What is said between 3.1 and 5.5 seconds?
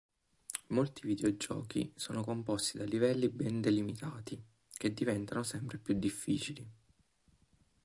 ben delimitati, che diventano